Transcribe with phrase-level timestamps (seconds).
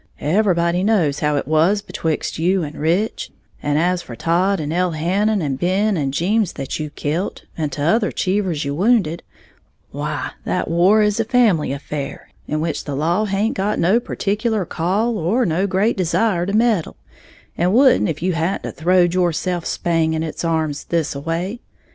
[0.23, 3.29] Everybody knows how it was betwixt you and Rich;
[3.61, 8.11] and as for Todd and Elhannon and Ben and Jeems that you kilt, and t'other
[8.11, 9.21] Cheevers you wounded,
[9.91, 14.65] why, that war is a family affair, in which the law haint got no particular
[14.65, 16.95] call, or no great desire, to meddle,
[17.55, 21.59] and wouldn't if you hadn't a throwed yourself spang in its arms thisaway.